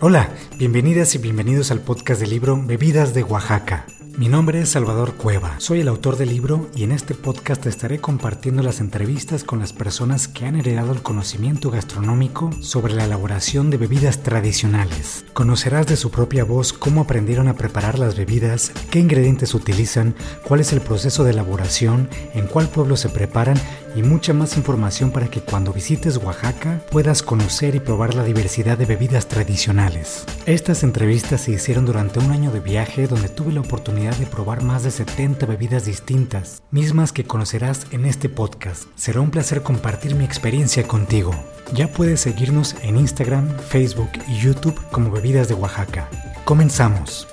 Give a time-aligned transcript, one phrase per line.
[0.00, 3.86] Hola, bienvenidas y bienvenidos al podcast del libro Bebidas de Oaxaca.
[4.18, 8.00] Mi nombre es Salvador Cueva, soy el autor del libro y en este podcast estaré
[8.00, 13.70] compartiendo las entrevistas con las personas que han heredado el conocimiento gastronómico sobre la elaboración
[13.70, 15.24] de bebidas tradicionales.
[15.34, 20.60] Conocerás de su propia voz cómo aprendieron a preparar las bebidas, qué ingredientes utilizan, cuál
[20.60, 23.56] es el proceso de elaboración, en cuál pueblo se preparan
[23.98, 28.78] y mucha más información para que cuando visites Oaxaca puedas conocer y probar la diversidad
[28.78, 30.24] de bebidas tradicionales.
[30.46, 34.62] Estas entrevistas se hicieron durante un año de viaje donde tuve la oportunidad de probar
[34.62, 38.84] más de 70 bebidas distintas, mismas que conocerás en este podcast.
[38.94, 41.32] Será un placer compartir mi experiencia contigo.
[41.72, 46.08] Ya puedes seguirnos en Instagram, Facebook y YouTube como Bebidas de Oaxaca.
[46.44, 47.26] Comenzamos.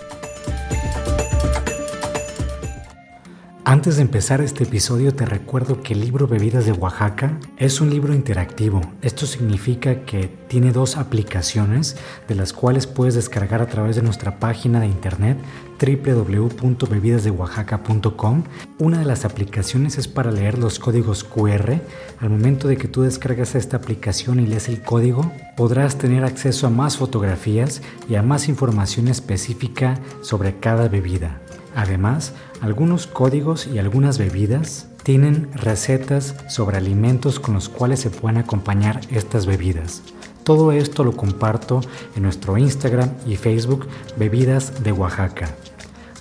[3.67, 7.89] Antes de empezar este episodio te recuerdo que el libro Bebidas de Oaxaca es un
[7.89, 8.79] libro interactivo.
[9.01, 11.97] Esto significa que tiene dos aplicaciones
[12.27, 15.40] de las cuales puedes descargar a través de nuestra página de internet
[15.79, 18.43] www.bebidasdeoaxaca.com.
[18.79, 21.81] Una de las aplicaciones es para leer los códigos QR.
[22.20, 26.68] Al momento de que tú descargas esta aplicación y lees el código, podrás tener acceso
[26.68, 31.41] a más fotografías y a más información específica sobre cada bebida.
[31.76, 38.37] Además, algunos códigos y algunas bebidas tienen recetas sobre alimentos con los cuales se pueden
[38.37, 40.01] acompañar estas bebidas.
[40.46, 41.82] Todo esto lo comparto
[42.15, 45.49] en nuestro Instagram y Facebook Bebidas de Oaxaca.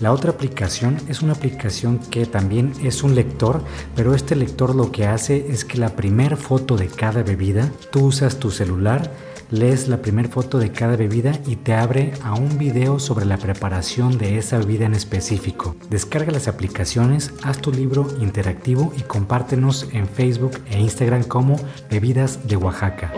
[0.01, 3.63] La otra aplicación es una aplicación que también es un lector,
[3.95, 8.07] pero este lector lo que hace es que la primera foto de cada bebida, tú
[8.07, 9.13] usas tu celular
[9.51, 13.37] lees la primera foto de cada bebida y te abre a un video sobre la
[13.37, 15.77] preparación de esa bebida en específico.
[15.91, 21.57] Descarga las aplicaciones, haz tu libro interactivo y compártenos en Facebook e Instagram como
[21.91, 23.13] Bebidas de Oaxaca.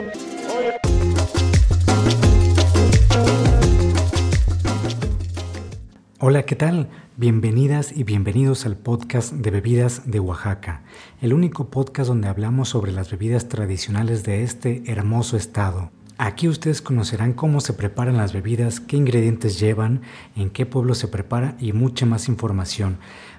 [6.28, 6.88] Hola, ¿qué tal?
[7.16, 10.82] Bienvenidas y bienvenidos al podcast de bebidas de Oaxaca,
[11.22, 15.92] el único podcast donde hablamos sobre las bebidas tradicionales de este hermoso estado.
[16.18, 20.02] Aquí ustedes conocerán cómo se preparan las bebidas, qué ingredientes llevan,
[20.34, 22.98] en qué pueblo se prepara y mucha más información.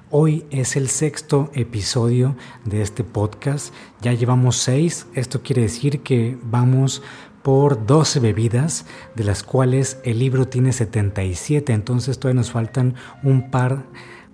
[0.09, 3.74] Hoy es el sexto episodio de este podcast.
[4.00, 5.08] Ya llevamos seis.
[5.14, 7.03] Esto quiere decir que vamos
[7.47, 8.85] por 12 bebidas,
[9.16, 11.72] de las cuales el libro tiene 77.
[11.72, 13.85] Entonces todavía nos faltan un par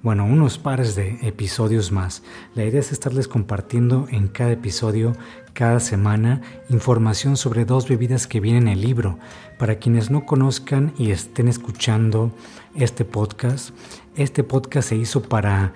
[0.02, 2.24] bueno, unos pares de episodios más.
[2.56, 5.16] La idea es estarles compartiendo en cada episodio,
[5.54, 9.20] cada semana, información sobre dos bebidas que vienen en el libro.
[9.60, 12.32] Para quienes no conozcan y estén escuchando
[12.76, 13.70] este podcast,
[14.16, 15.74] este podcast se hizo para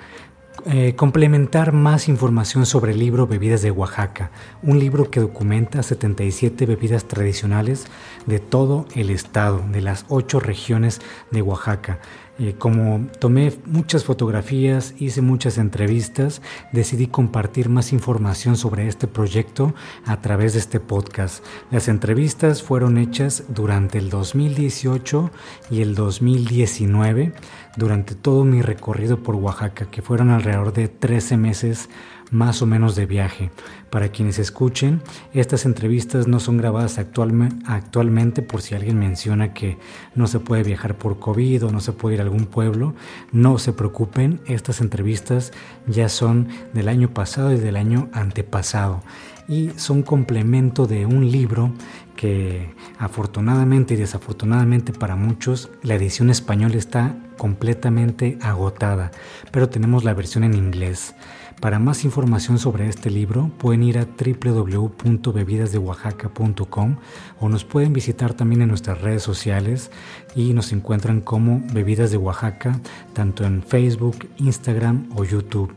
[0.70, 6.66] eh, complementar más información sobre el libro Bebidas de Oaxaca, un libro que documenta 77
[6.66, 7.86] bebidas tradicionales
[8.26, 11.00] de todo el estado, de las ocho regiones
[11.32, 12.00] de Oaxaca.
[12.40, 19.74] Eh, como tomé muchas fotografías, hice muchas entrevistas, decidí compartir más información sobre este proyecto
[20.06, 21.44] a través de este podcast.
[21.72, 25.31] Las entrevistas fueron hechas durante el 2018
[25.72, 27.34] y el 2019,
[27.75, 31.90] durante todo mi recorrido por Oaxaca, que fueron alrededor de 13 meses
[32.32, 33.52] más o menos de viaje.
[33.90, 35.02] Para quienes escuchen,
[35.34, 39.78] estas entrevistas no son grabadas actualmente por si alguien menciona que
[40.14, 42.96] no se puede viajar por COVID o no se puede ir a algún pueblo.
[43.32, 45.54] No se preocupen, estas entrevistas
[45.88, 49.02] ya son del año pasado y del año antepasado
[49.48, 51.72] y son complemento de un libro
[52.18, 59.12] que afortunadamente y desafortunadamente para muchos la edición española está completamente agotada,
[59.52, 61.16] pero tenemos la versión en inglés.
[61.62, 66.98] Para más información sobre este libro pueden ir a www.bebidasdeoaxaca.com
[67.40, 69.90] o nos pueden visitar también en nuestras redes sociales
[70.36, 72.80] y nos encuentran como Bebidas de Oaxaca
[73.14, 75.74] tanto en Facebook, Instagram o YouTube.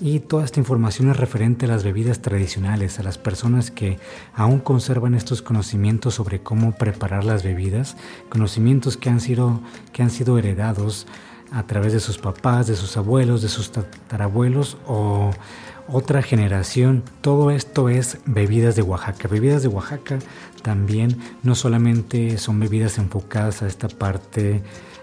[0.00, 3.98] Y toda esta información es referente a las bebidas tradicionales, a las personas que
[4.34, 7.96] aún conservan estos conocimientos sobre cómo preparar las bebidas,
[8.28, 9.60] conocimientos que han sido,
[9.92, 11.06] que han sido heredados
[11.52, 15.30] a través de sus papás, de sus abuelos, de sus tatarabuelos o
[15.86, 17.02] otra generación.
[17.20, 19.28] Todo esto es bebidas de Oaxaca.
[19.28, 20.18] Bebidas de Oaxaca
[20.62, 24.62] también no solamente son bebidas enfocadas a esta parte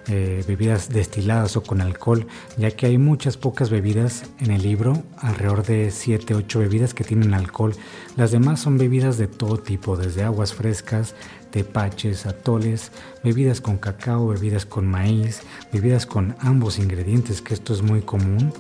[0.10, 2.26] eh, bebidas destiladas o con alcohol,
[2.58, 7.04] ya que hay muchas pocas bebidas en el libro, alrededor de 7, 8 bebidas que
[7.04, 7.76] tienen alcohol.
[8.16, 11.14] Las demás son bebidas de todo tipo, desde aguas frescas,
[11.52, 12.92] tepaches, atoles,
[13.24, 15.42] bebidas con cacao, bebidas con maíz,
[15.72, 18.52] bebidas con ambos ingredientes, que esto es muy común,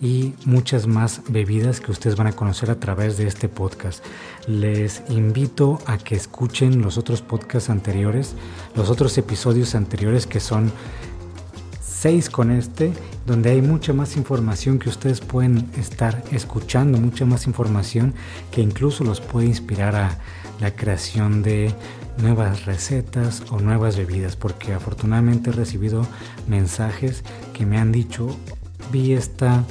[0.00, 4.04] y muchas más bebidas que ustedes van a conocer a través de este podcast.
[4.46, 8.34] Les invito a que escuchen los otros podcasts anteriores,
[8.74, 10.70] los otros episodios anteriores que son
[11.80, 12.92] seis con este,
[13.26, 18.14] donde hay mucha más información que ustedes pueden estar escuchando, mucha más información
[18.50, 20.18] que incluso los puede inspirar a
[20.60, 21.74] la creación de
[22.18, 26.06] nuevas recetas o nuevas bebidas, porque afortunadamente he recibido
[26.46, 28.36] mensajes que me han dicho,
[28.90, 29.64] vi esta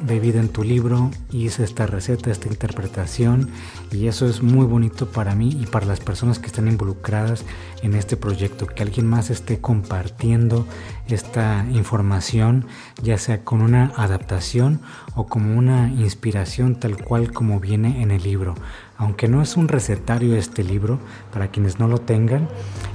[0.00, 3.50] bebida en tu libro, hice esta receta, esta interpretación
[3.90, 7.44] y eso es muy bonito para mí y para las personas que están involucradas
[7.82, 10.66] en este proyecto, que alguien más esté compartiendo
[11.08, 12.66] esta información,
[13.02, 14.80] ya sea con una adaptación
[15.14, 18.54] o como una inspiración tal cual como viene en el libro.
[18.96, 21.00] Aunque no es un recetario este libro,
[21.32, 22.48] para quienes no lo tengan,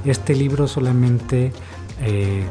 [0.04, 1.52] este libro solamente...
[2.02, 2.46] Eh,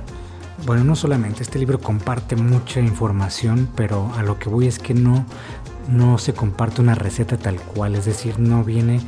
[0.65, 4.95] bueno, no solamente, este libro comparte mucha información, pero a lo que voy es que
[4.95, 5.27] no,
[5.89, 9.01] no se comparte una receta tal cual, es decir, no viene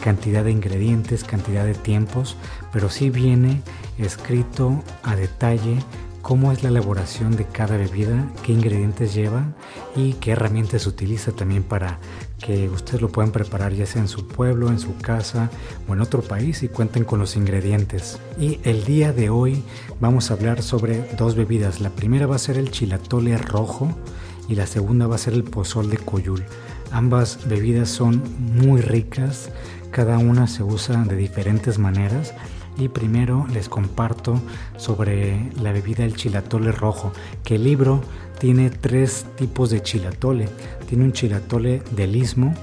[0.00, 2.36] cantidad de ingredientes, cantidad de tiempos,
[2.72, 3.62] pero sí viene
[3.98, 5.78] escrito a detalle
[6.26, 9.54] cómo es la elaboración de cada bebida, qué ingredientes lleva
[9.94, 12.00] y qué herramientas utiliza también para
[12.40, 15.50] que ustedes lo puedan preparar ya sea en su pueblo, en su casa
[15.86, 18.18] o en otro país y cuenten con los ingredientes.
[18.40, 19.62] Y el día de hoy
[20.00, 21.80] vamos a hablar sobre dos bebidas.
[21.80, 23.88] La primera va a ser el chilatole rojo
[24.48, 26.44] y la segunda va a ser el pozol de coyul.
[26.90, 29.50] Ambas bebidas son muy ricas,
[29.90, 32.34] cada una se usa de diferentes maneras
[32.78, 34.40] y primero les comparto
[34.76, 37.12] sobre la bebida el chilatole rojo,
[37.42, 38.02] que el libro
[38.38, 40.48] tiene tres tipos de chilatole.
[40.88, 42.54] Tiene un chilatole del istmo,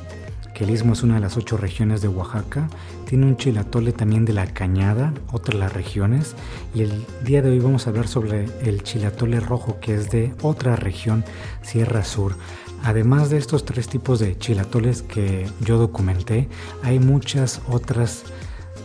[0.53, 2.69] que el istmo es una de las ocho regiones de Oaxaca.
[3.07, 6.35] Tiene un chilatole también de la cañada, otra de las regiones.
[6.73, 10.33] Y el día de hoy vamos a hablar sobre el chilatole rojo, que es de
[10.41, 11.23] otra región,
[11.61, 12.35] Sierra Sur.
[12.83, 16.49] Además de estos tres tipos de chilatoles que yo documenté,
[16.83, 18.23] hay muchas otras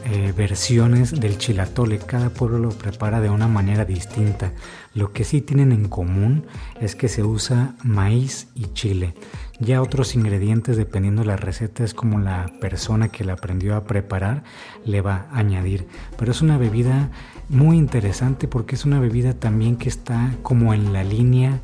[0.05, 1.99] eh, versiones del chilatole.
[1.99, 4.53] Cada pueblo lo prepara de una manera distinta.
[4.95, 6.47] Lo que sí tienen en común
[6.81, 9.15] es que se usa maíz y chile.
[9.61, 13.85] Ya otros ingredientes, dependiendo de la receta, es como la persona que la aprendió a
[13.85, 14.45] preparar
[14.85, 15.89] le va a añadir.
[16.17, 17.11] Pero es una bebida
[17.49, 21.61] muy interesante porque es una bebida también que está como en la línea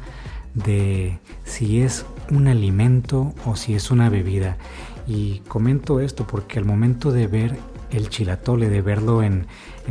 [0.55, 4.57] de si es un alimento o si es una bebida.
[5.07, 7.57] Y comento esto porque al momento de ver
[7.91, 9.47] el chilatole, de verlo en,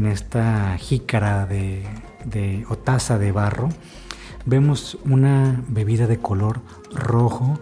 [0.06, 1.84] esta jícara de,
[2.26, 3.70] de, o taza de barro,
[4.46, 6.62] vemos una bebida de color
[6.94, 7.60] rojo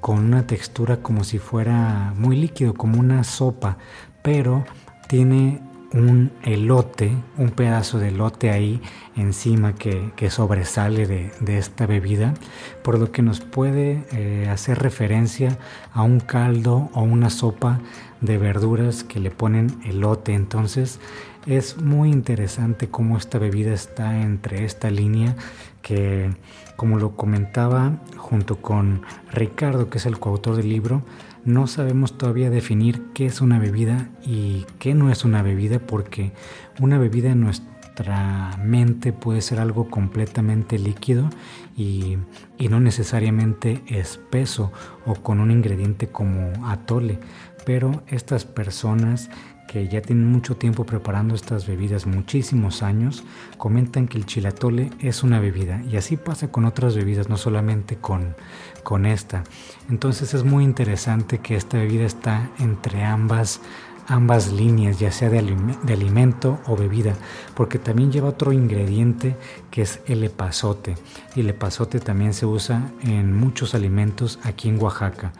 [0.00, 3.78] con una textura como si fuera muy líquido, como una sopa,
[4.22, 4.64] pero
[5.08, 5.62] tiene
[5.94, 8.82] un elote, un pedazo de elote ahí
[9.16, 12.34] encima que, sobresale de, esta bebida,
[12.82, 15.56] por lo que nos puede eh, hacer referencia
[15.92, 17.80] a un caldo o una sopa
[18.20, 20.34] de verduras que le ponen elote.
[20.34, 20.98] Entonces
[21.46, 25.36] es muy interesante cómo esta bebida está entre esta línea
[25.84, 26.30] que,
[26.74, 31.02] como lo comentaba junto con Ricardo, que es el coautor del libro,
[31.44, 36.32] no sabemos todavía definir qué es una bebida y qué no es una bebida porque
[36.80, 41.28] una bebida en nuestra mente puede ser algo completamente líquido
[41.76, 42.16] y,
[42.56, 44.72] y no necesariamente espeso
[45.04, 47.20] o con un ingrediente como atole.
[47.66, 49.30] Pero estas personas
[49.66, 53.24] que ya tienen mucho tiempo preparando estas bebidas, muchísimos años,
[53.56, 57.96] comentan que el chilatole es una bebida y así pasa con otras bebidas, no solamente
[57.96, 58.36] con,
[58.82, 59.44] con esta.
[59.90, 63.60] Entonces es muy interesante que esta bebida está entre ambas
[64.06, 67.14] ambas líneas, ya sea de, alimento o bebida,
[67.54, 69.36] porque también lleva otro ingrediente
[69.70, 70.96] que es el epazote.
[71.34, 75.32] Y el epazote también se usa en muchos alimentos aquí en Oaxaca.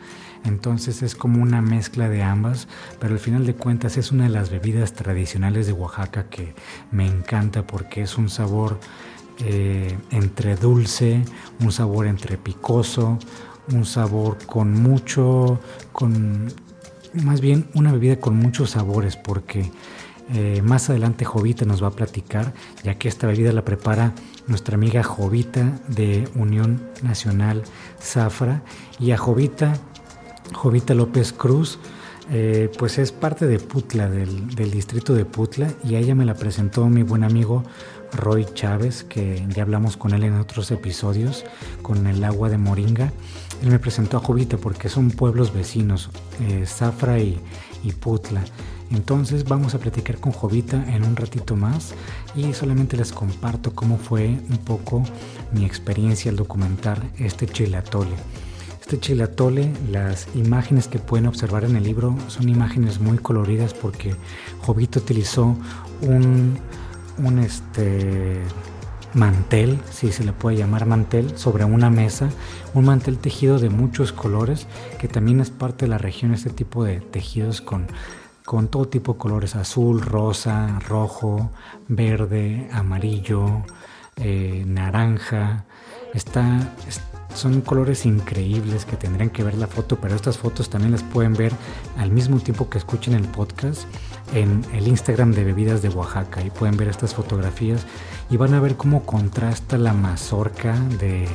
[0.44, 2.68] Entonces es como una mezcla de ambas,
[3.00, 6.54] pero al final de cuentas es una de las bebidas tradicionales de Oaxaca que
[6.90, 8.78] me encanta porque es un sabor
[9.38, 11.24] eh, entre dulce,
[11.60, 13.18] un sabor entre picoso,
[13.72, 15.58] un sabor con mucho,
[15.92, 16.52] con
[17.22, 19.70] más bien una bebida con muchos sabores porque
[20.32, 24.14] eh, más adelante Jovita nos va a platicar, ya que esta bebida la prepara
[24.46, 27.62] nuestra amiga Jovita de Unión Nacional
[28.00, 28.62] Zafra.
[28.98, 29.74] Y a Jovita
[30.52, 31.78] Jovita López Cruz,
[32.30, 36.34] eh, pues es parte de Putla, del, distrito de Putla, y a ella me la
[36.34, 37.64] presentó mi buen amigo
[38.12, 41.44] Roy Chávez, que ya hablamos con él en otros episodios,
[41.82, 43.12] con el agua de Moringa.
[43.64, 46.10] Él me presentó a Jovita porque son pueblos vecinos,
[46.42, 47.40] eh, Zafra y,
[47.82, 48.44] y Putla.
[48.90, 51.94] Entonces vamos a platicar con Jovita en un ratito más
[52.36, 55.02] y solamente les comparto cómo fue un poco
[55.52, 58.14] mi experiencia al documentar este chilatole.
[58.82, 64.14] Este chilatole, las imágenes que pueden observar en el libro son imágenes muy coloridas porque
[64.60, 65.56] Jovita utilizó
[66.02, 66.58] un,
[67.16, 68.42] un este,
[69.14, 72.30] mantel, si se le puede llamar mantel, sobre una mesa,
[72.74, 74.66] un mantel tejido de muchos colores,
[74.98, 77.86] que también es parte de la región, este tipo de tejidos con,
[78.44, 81.50] con todo tipo de colores, azul, rosa, rojo,
[81.88, 83.62] verde, amarillo,
[84.16, 85.64] eh, naranja.
[86.12, 86.72] Está,
[87.34, 91.34] son colores increíbles que tendrían que ver la foto, pero estas fotos también las pueden
[91.34, 91.52] ver
[91.98, 93.82] al mismo tiempo que escuchen el podcast
[94.34, 96.42] en el Instagram de Bebidas de Oaxaca.
[96.42, 97.84] y pueden ver estas fotografías
[98.30, 101.28] y van a ver cómo contrasta la mazorca de,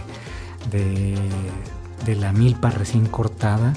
[0.72, 3.74] de, la milpa recién cortada.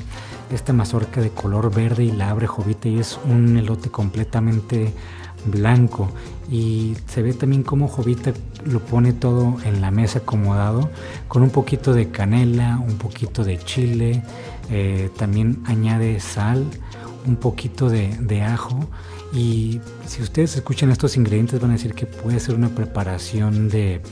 [0.50, 4.92] Esta mazorca de color verde y la abre Jovita y es un elote completamente
[5.44, 6.08] blanco
[6.50, 8.32] y se ve también cómo Jovita
[8.64, 10.90] lo pone todo en la mesa acomodado
[11.28, 14.22] con un poquito de canela, un poquito de chile,
[14.70, 16.66] eh, también añade sal,
[17.26, 18.88] un poquito de, ajo
[19.32, 19.80] y
[20.12, 24.02] si ustedes escuchan estos ingredientes van a decir que puede ser una preparación de,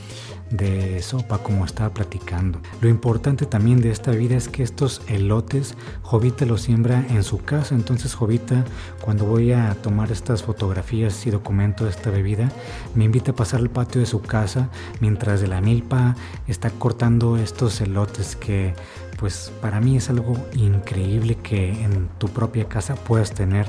[0.49, 2.59] de sopa como estaba platicando.
[2.81, 7.43] Lo importante también de esta vida es que estos elotes Jovita los siembra en su
[7.43, 8.65] casa, entonces Jovita
[8.99, 12.51] cuando voy a tomar estas fotografías y documento esta bebida
[12.95, 14.69] me invita a pasar al patio de su casa
[15.01, 16.15] mientras de la milpa
[16.47, 18.73] está cortando estos elotes que
[19.21, 23.67] pues para mí es algo increíble que en tu propia casa puedas tener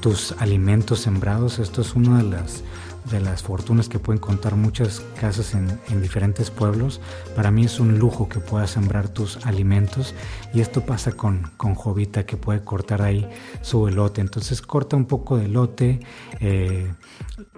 [0.00, 1.58] tus alimentos sembrados.
[1.58, 2.64] Esto es una de las
[3.10, 7.00] de las fortunas que pueden contar muchas casas en, diferentes pueblos.
[7.36, 10.14] Para mí es un lujo que puedas sembrar tus alimentos
[10.52, 13.28] y esto pasa con, con Jovita que puede cortar ahí
[13.60, 14.20] su elote.
[14.20, 16.00] Entonces corta un poco de elote,
[16.40, 16.92] eh,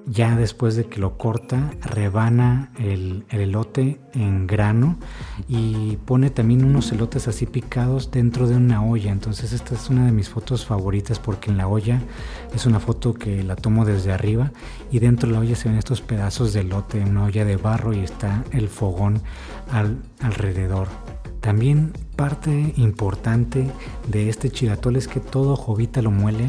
[0.06, 4.96] ya después de que lo corta, rebana el, elote en grano
[5.48, 9.12] y pone también unos elotes así picados dentro de una olla.
[9.12, 12.00] Entonces esta es una de mis fotos favoritas porque en la olla
[12.54, 14.52] es una foto que la tomo desde arriba
[14.90, 17.92] y dentro de la olla se ven estos pedazos de elote una olla de barro
[17.92, 19.20] y está el fogón
[19.70, 20.88] al, alrededor.
[21.40, 23.70] También parte importante
[24.08, 26.46] de este chiratol es que todo Jovita lo muele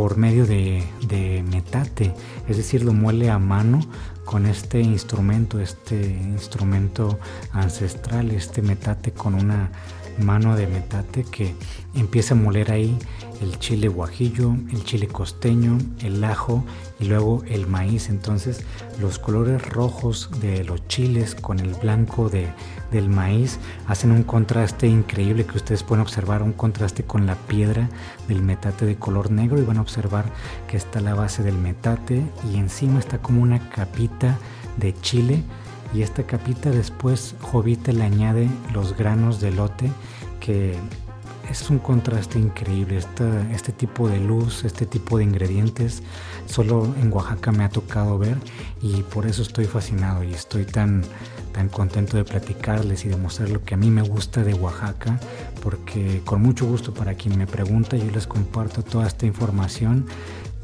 [0.00, 2.14] por medio de, metate,
[2.48, 3.80] es decir, lo muele a mano
[4.24, 7.18] con este instrumento, este instrumento
[7.52, 9.70] ancestral, este metate con una
[10.18, 11.54] mano de metate que
[11.94, 12.98] empieza a moler ahí
[13.40, 16.64] el chile guajillo, el chile costeño, el ajo
[16.98, 18.08] y luego el maíz.
[18.08, 18.62] Entonces
[19.00, 22.48] los colores rojos de los chiles con el blanco de,
[22.90, 27.88] del maíz hacen un contraste increíble que ustedes pueden observar, un contraste con la piedra
[28.28, 30.24] del metate de color negro y van a observar
[30.68, 34.38] que está la base del metate y encima está como una capita
[34.76, 35.42] de chile
[35.92, 39.90] y esta capita después Jovita le añade los granos de lote
[40.38, 40.76] que
[41.50, 42.98] es un contraste increíble.
[43.52, 46.02] este tipo de luz, este tipo de ingredientes,
[46.46, 48.36] solo en Oaxaca me ha tocado ver
[48.80, 51.02] y por eso estoy fascinado y estoy tan,
[51.52, 55.18] tan contento de platicarles y de mostrar lo que a mí me gusta de Oaxaca,
[55.62, 60.06] porque con mucho gusto para quien me pregunta yo les comparto toda esta información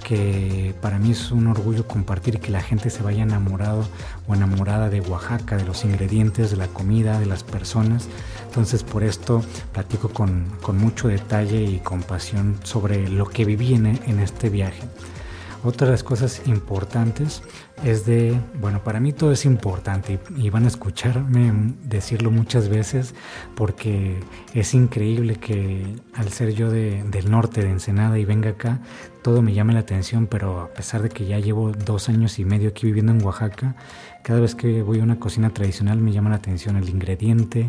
[0.06, 3.84] que para mí es un orgullo compartir que la gente se vaya enamorado
[4.28, 8.06] o enamorada de Oaxaca, de los ingredientes, de la comida, de las personas.
[8.44, 10.46] Entonces por esto platico con,
[10.78, 14.84] mucho detalle y compasión sobre lo que viví en, en este viaje.
[15.64, 17.42] Otra de las cosas importantes
[17.84, 23.14] es de, bueno, para mí todo es importante y, van a escucharme decirlo muchas veces
[23.54, 24.20] porque
[24.54, 25.84] es increíble que
[26.14, 28.78] al ser yo del norte de Ensenada y venga acá,
[29.26, 32.44] todo me llama la atención, pero a pesar de que ya llevo dos años y
[32.44, 33.74] medio aquí viviendo en Oaxaca,
[34.22, 37.68] cada vez que voy a una cocina tradicional me llama la atención el ingrediente,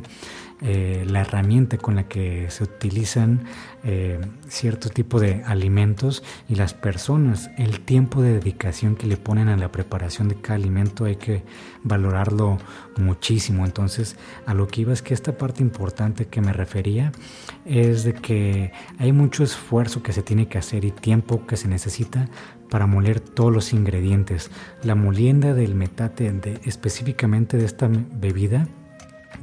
[0.60, 3.44] eh, la herramienta con la que se utilizan
[3.84, 9.50] eh, cierto tipo de alimentos y las personas, el tiempo de dedicación que le ponen
[9.50, 11.44] a la preparación de cada alimento hay que
[11.84, 12.58] valorarlo
[12.98, 13.66] muchísimo.
[13.66, 14.16] Entonces,
[14.48, 17.12] a lo que iba es que esta parte importante que me refería
[17.64, 21.68] es de que hay mucho esfuerzo que se tiene que hacer y tiempo que se
[21.68, 22.30] necesita
[22.72, 24.50] para moler todos los ingredientes.
[24.82, 28.68] La molienda del metate de, específicamente de esta bebida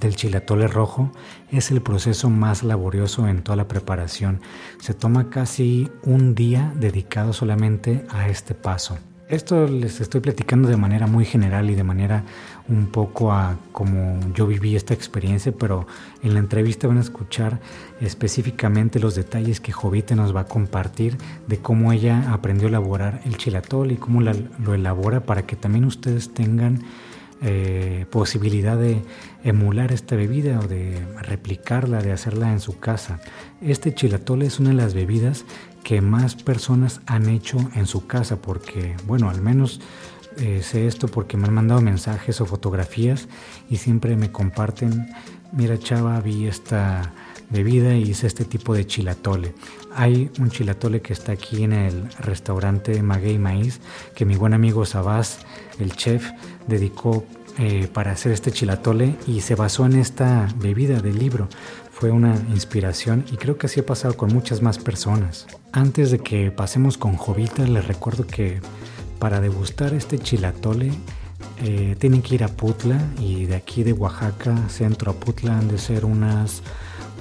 [0.04, 1.11] del chilatole rojo
[1.50, 4.40] es el proceso más laborioso en toda la preparación.
[4.78, 8.99] Se toma casi un día dedicado solamente a este paso.
[9.26, 12.25] Esto les estoy platicando de manera muy general y de manera
[12.68, 15.87] un poco a como yo viví esta experiencia, pero
[16.23, 17.58] en la entrevista van a escuchar
[18.02, 23.23] específicamente los detalles que Jovita nos va a compartir de cómo ella aprendió a elaborar
[23.25, 26.82] el chilatol y cómo lo elabora para que también ustedes tengan
[27.46, 29.02] eh, posibilidad de
[29.42, 33.20] emular esta bebida o de replicarla, de hacerla en su casa.
[33.60, 35.44] Este chilatole es una de las bebidas
[35.82, 39.82] que más personas han hecho en su casa, porque, bueno, al menos
[40.38, 43.28] eh, sé esto porque me han mandado mensajes o fotografías
[43.68, 45.08] y siempre me comparten,
[45.52, 47.12] mira chava, vi esta
[47.50, 49.54] bebida y hice este tipo de chilatole.
[49.96, 53.80] Hay un chilatole que está aquí en el restaurante Maguey Maíz
[54.16, 55.38] que mi buen amigo Sabás,
[55.78, 56.30] el chef,
[56.66, 57.24] dedicó
[57.58, 61.48] eh, para hacer este chilatole y se basó en esta bebida del libro.
[61.92, 65.46] Fue una inspiración y creo que así ha pasado con muchas más personas.
[65.70, 68.60] Antes de que pasemos con Jovita, les recuerdo que
[69.20, 70.90] para degustar este chilatole
[71.62, 75.68] eh, tienen que ir a Putla y de aquí de Oaxaca, centro a Putla, han
[75.68, 76.62] de ser unas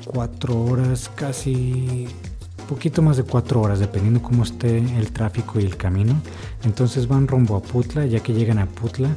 [0.05, 2.07] cuatro horas, casi
[2.63, 6.15] poquito más de cuatro horas, dependiendo cómo esté el tráfico y el camino.
[6.63, 9.09] Entonces van rumbo a Putla, ya que llegan a Putla,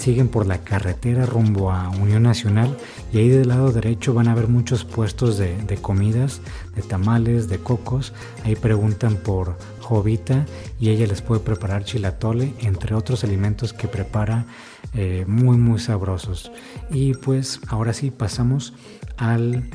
[0.00, 2.74] siguen por la carretera rumbo a Unión Nacional
[3.12, 6.40] y ahí del lado derecho van a ver muchos puestos de, comidas,
[6.74, 8.12] de tamales, de cocos.
[8.44, 10.46] Ahí preguntan por Jovita
[10.78, 14.46] y ella les puede preparar chilatole, entre otros alimentos que prepara
[14.94, 16.50] eh, muy muy sabrosos.
[16.90, 18.72] Y pues ahora sí pasamos
[19.18, 19.68] al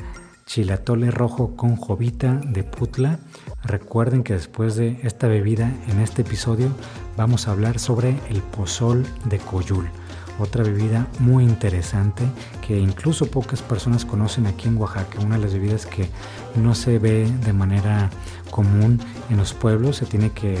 [0.46, 3.18] chilatole rojo con Jovita de Putla.
[3.64, 6.68] Recuerden que después de esta bebida en este episodio
[7.16, 9.90] vamos a hablar sobre el pozol de Coyul
[10.38, 12.22] otra bebida muy interesante
[12.66, 16.08] que incluso pocas personas conocen aquí en Oaxaca, una de las bebidas que
[16.56, 18.10] no se ve de manera
[18.50, 19.00] común
[19.30, 20.58] en los pueblos, se tiene que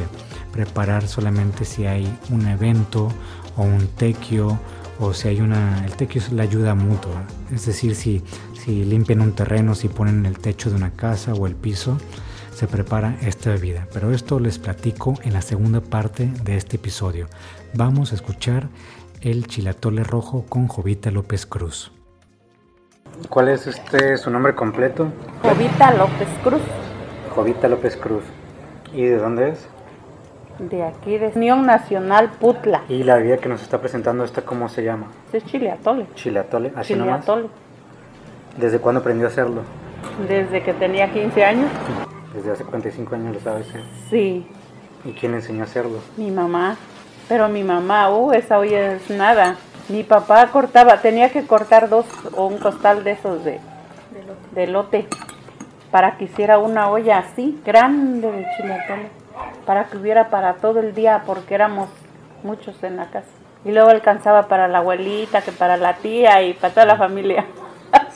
[0.52, 3.08] preparar solamente si hay un evento
[3.56, 4.58] o un tequio
[5.00, 8.22] o si hay una, el tequio es la ayuda mutua, es decir, si,
[8.54, 11.98] si limpian un terreno, si ponen el techo de una casa o el piso,
[12.52, 13.86] se prepara esta bebida.
[13.92, 17.28] Pero esto les platico en la segunda parte de este episodio.
[17.74, 18.68] Vamos a escuchar
[19.20, 21.92] el chilatole rojo con Jovita López Cruz.
[23.28, 25.12] ¿Cuál es este su nombre completo?
[25.42, 26.62] Jovita López Cruz.
[27.34, 28.24] Jovita López Cruz.
[28.94, 29.68] ¿Y de dónde es?
[30.58, 32.82] De aquí, de Unión Nacional Putla.
[32.88, 35.08] ¿Y la bebida que nos está presentando esta cómo se llama?
[35.32, 36.06] Es chilatole.
[36.14, 37.42] Chilatole, así chilatole.
[37.42, 37.56] nomás.
[38.56, 39.62] ¿Desde cuándo aprendió a hacerlo?
[40.26, 41.70] Desde que tenía 15 años.
[42.34, 43.66] Desde hace 45 años lo sabes.
[44.08, 44.46] Sí.
[45.04, 45.98] ¿Y quién le enseñó a hacerlo?
[46.16, 46.76] Mi mamá.
[47.28, 49.56] Pero mi mamá, uh, esa hoy es nada.
[49.88, 53.60] Mi papá cortaba, tenía que cortar dos o un costal de esos de,
[54.52, 55.06] de lote
[55.90, 59.08] para que hiciera una olla así, grande de chilatole,
[59.64, 61.88] para que hubiera para todo el día, porque éramos
[62.42, 63.28] muchos en la casa.
[63.64, 67.44] Y luego alcanzaba para la abuelita, que para la tía y para toda la familia.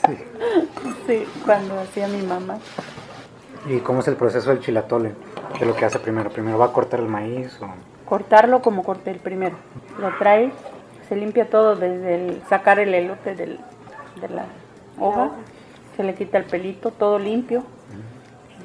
[0.05, 0.17] Sí,
[1.07, 2.57] sí cuando hacía mi mamá.
[3.67, 5.13] ¿Y cómo es el proceso del chilatole?
[5.53, 6.29] ¿Qué es lo que hace primero?
[6.29, 7.67] ¿Primero va a cortar el maíz o...?
[8.11, 9.55] cortarlo como corté el primero.
[9.97, 10.51] Lo trae,
[11.07, 13.57] se limpia todo desde el sacar el elote del,
[14.19, 14.47] de la
[14.99, 15.31] hoja,
[15.95, 17.63] se le quita el pelito, todo limpio,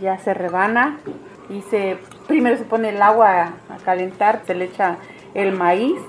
[0.03, 0.99] ya se rebana
[1.49, 4.97] y se primero se pone el agua a, calentar, se le echa
[5.35, 6.01] el maíz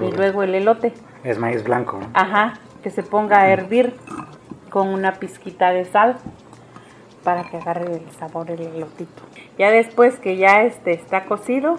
[0.00, 0.92] y luego el elote.
[1.22, 2.00] Es maíz blanco.
[2.12, 3.94] Ajá, que se ponga a hervir
[4.70, 6.16] con una pizquita de sal
[7.22, 9.22] para que agarre el sabor el elotito.
[9.58, 11.76] Ya después que ya este está cocido,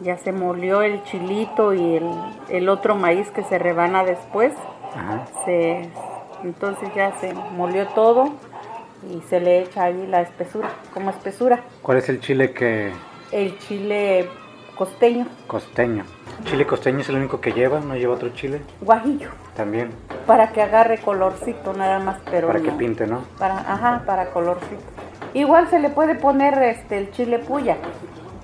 [0.00, 2.00] ya se molió el chilito y
[2.48, 4.54] el, otro maíz que se rebana después.
[5.44, 5.90] Se,
[6.42, 8.32] entonces ya se molió todo
[9.08, 11.62] y se le echa ahí la espesura, como espesura.
[11.82, 12.92] ¿Cuál es el chile que...?
[13.32, 14.28] El chile
[14.76, 15.26] costeño.
[15.46, 16.04] Costeño.
[16.44, 17.80] ¿Chile costeño es el único que lleva?
[17.80, 18.62] ¿No lleva otro chile?
[18.80, 19.28] Guajillo.
[19.54, 19.90] También.
[20.26, 23.24] Para que agarre colorcito nada más, pero Para que pinte, ¿no?
[23.38, 24.82] Para, ajá, para colorcito.
[25.34, 27.76] Igual se le puede poner este el chile puya,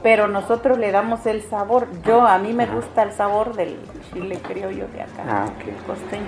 [0.02, 1.88] pero nosotros le damos el sabor.
[2.02, 3.76] Yo, a mí me gusta el sabor del
[4.12, 5.74] chile criollo de acá, ah, okay.
[5.86, 6.26] costeño.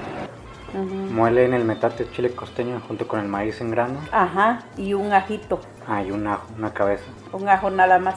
[0.75, 4.01] Muele en el metate chile costeño junto con el maíz en grano.
[4.13, 5.61] Ajá, y un ajito.
[5.87, 7.05] Ah, y un ajo, una cabeza.
[7.33, 8.17] Un ajo nada más.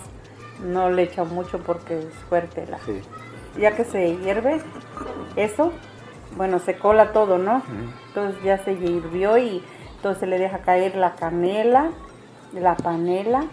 [0.66, 2.84] No le echa mucho porque es fuerte ajo.
[2.86, 3.02] Sí.
[3.60, 4.62] Ya que se hierve
[5.36, 5.74] eso,
[6.38, 7.62] bueno, se cola todo, ¿no?
[8.08, 9.64] Entonces ya se hirvió y
[9.96, 11.92] entonces le deja caer la canela,
[12.54, 13.46] la panela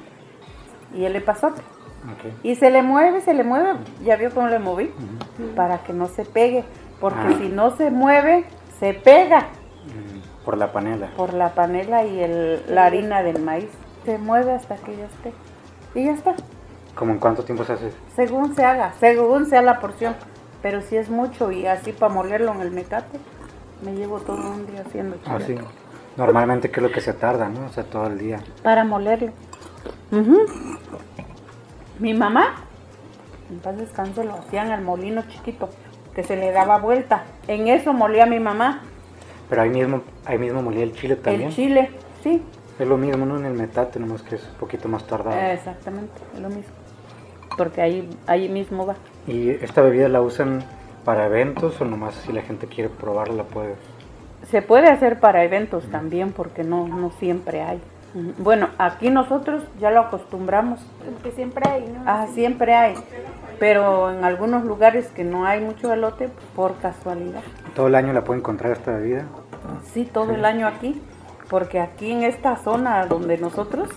[0.94, 1.62] y el epazote.
[2.42, 4.90] Y se le mueve, se le mueve, ya vio cómo le moví,
[5.56, 6.64] para que no se pegue,
[7.00, 7.36] porque ah.
[7.38, 8.44] si no se mueve,
[8.78, 9.48] se pega.
[9.84, 11.08] Mm, por la panela.
[11.16, 13.70] Por la panela y el, la harina del maíz.
[14.04, 15.32] Se mueve hasta que ya esté.
[15.94, 16.34] Y ya está.
[16.94, 17.92] ¿Cómo en cuánto tiempo se hace?
[18.16, 20.14] Según se haga, según sea la porción.
[20.62, 23.18] Pero si es mucho y así para molerlo en el mecate,
[23.84, 25.56] me llevo todo un día haciendo Ah, sí.
[26.16, 27.66] Normalmente, ¿qué es lo que se tarda, no?
[27.66, 28.40] O sea, todo el día.
[28.64, 29.30] Para molerlo.
[32.00, 32.56] Mi mamá,
[33.50, 35.68] en paz descanso, lo hacían al molino chiquito,
[36.18, 37.22] que se le daba vuelta.
[37.46, 38.80] En eso molía mi mamá.
[39.48, 41.50] Pero ahí mismo, ahí mismo molía el chile también.
[41.50, 41.90] El chile,
[42.24, 42.42] sí.
[42.76, 43.38] Es lo mismo, ¿no?
[43.38, 45.38] En el metate, nomás que es un poquito más tardado.
[45.38, 46.72] Exactamente, es lo mismo.
[47.56, 48.96] Porque ahí, ahí mismo va.
[49.28, 50.64] ¿Y esta bebida la usan
[51.04, 53.76] para eventos o nomás si la gente quiere probarla la puede?
[54.50, 57.80] Se puede hacer para eventos también porque no, no siempre hay.
[58.38, 60.80] Bueno, aquí nosotros ya lo acostumbramos.
[61.04, 62.02] Porque siempre hay, ¿no?
[62.06, 62.94] Ah, siempre hay.
[63.58, 67.42] Pero en algunos lugares que no hay mucho elote, por casualidad.
[67.74, 69.26] ¿Todo el año la puede encontrar esta bebida?
[69.92, 71.00] Sí, todo el año aquí.
[71.48, 73.88] Porque aquí en esta zona donde nosotros,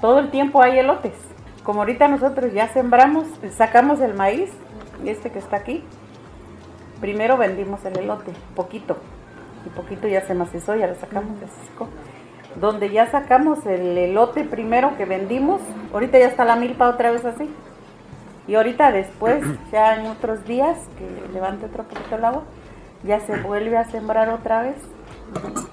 [0.00, 1.14] todo el tiempo hay elotes.
[1.62, 4.50] Como ahorita nosotros ya sembramos, sacamos el maíz,
[5.04, 5.84] este que está aquí.
[7.00, 8.96] Primero vendimos el elote, poquito.
[9.66, 11.88] Y poquito ya se macizó, ya lo sacamos, ya se secó.
[12.60, 15.60] Donde ya sacamos el elote primero que vendimos,
[15.92, 17.50] ahorita ya está la milpa otra vez así.
[18.46, 22.42] Y ahorita después, ya en otros días, que levante otro poquito el agua,
[23.02, 24.76] ya se vuelve a sembrar otra vez.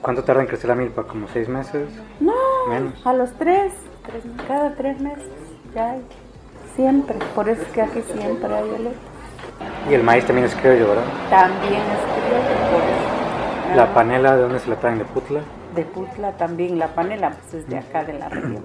[0.01, 1.03] ¿Cuánto tarda en crecer la milpa?
[1.03, 1.89] ¿Como seis meses?
[2.19, 2.33] No,
[2.69, 3.05] Menos.
[3.05, 3.73] a los tres,
[4.05, 5.27] tres- cada tres meses,
[5.75, 6.01] ya hay.
[6.75, 8.95] Siempre, por eso es que aquí siempre hay elote.
[9.89, 11.03] Y el maíz también es criollo, ¿verdad?
[11.29, 13.75] También es criollo, por eso.
[13.75, 14.97] La panela, ¿de dónde se la traen?
[14.97, 15.41] ¿De Putla?
[15.75, 18.63] De Putla también, la panela pues es de acá de la región.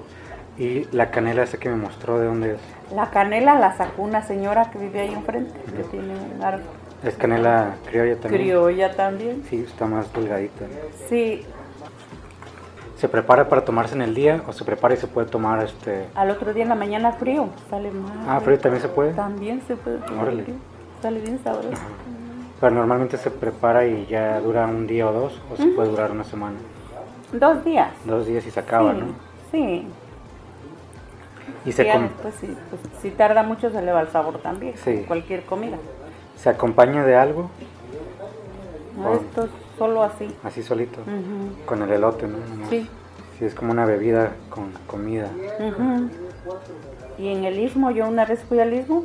[0.59, 2.61] Y la canela esa que me mostró, ¿de dónde es?
[2.95, 6.64] La canela la sacó una señora que vive ahí enfrente, que tiene un árbol.
[7.05, 8.42] ¿Es canela criolla también?
[8.42, 9.45] Criolla también.
[9.51, 10.64] Sí, está más delgadita.
[11.09, 11.45] Sí,
[12.97, 16.07] ¿Se prepara para tomarse en el día o se prepara y se puede tomar este...
[16.14, 18.11] al otro día en la mañana frío, sale más.
[18.27, 19.12] Ah, frío también se puede?
[19.12, 20.45] También se puede tomar Órale.
[20.45, 20.55] frío,
[21.03, 21.77] Sale bien sabroso.
[22.59, 26.11] Pero normalmente se prepara y ya dura un día o dos o se puede durar
[26.11, 26.57] una semana.
[27.33, 27.90] Dos días.
[28.07, 29.07] Dos días y se acaba, sí, ¿no?
[29.53, 29.87] Sí.
[31.67, 34.75] Y se, Ya después, sí, pues, si tarda mucho se le va el sabor también,
[34.77, 35.05] Sí.
[35.07, 35.77] cualquier comida.
[36.37, 37.51] se acompaña de algo,
[38.97, 39.15] No.
[39.15, 40.29] Esto es solo así.
[40.43, 41.65] así solito, Ujú.
[41.67, 42.39] con el elote, ¿no?
[42.39, 42.69] Nomás.
[42.71, 42.89] Sí.
[43.39, 45.29] Sí, es como una bebida con comida.
[45.59, 46.09] Ujú.
[47.19, 49.05] Y en el istmo, yo una vez fui al istmo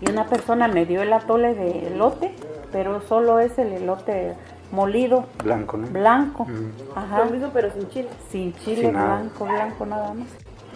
[0.00, 2.34] y una persona me dio el atole de elote,
[2.70, 4.34] pero solo es el elote
[4.70, 5.88] molido, Blanco, ¿no?
[5.88, 6.44] blanco.
[6.44, 6.70] Mm.
[6.96, 7.24] Ajá.
[7.24, 8.08] Lo mismo, pero sin chile.
[8.30, 10.28] Sin chile, Sin blanco, blanco nada más.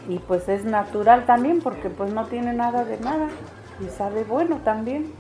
[0.09, 3.29] Y pues es natural también porque pues no tiene nada de nada
[3.85, 5.12] y sabe bueno también.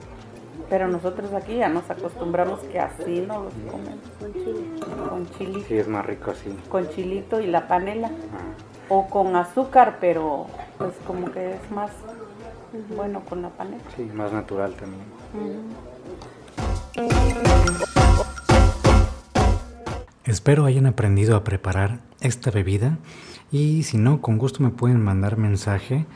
[0.70, 5.08] Pero nosotros aquí ya nos acostumbramos que así no los comemos Con chile.
[5.10, 6.56] con chilito, Sí, es más rico así.
[6.68, 8.88] con chilito y la panela Ah.
[8.88, 10.46] o con azúcar, pero
[10.78, 11.90] pues como que es más
[12.96, 13.82] bueno con la panela.
[13.96, 15.04] Sí, más natural también.
[20.24, 22.96] Espero hayan aprendido a preparar esta bebida
[23.54, 26.06] y si no, con gusto me pueden mandar mensaje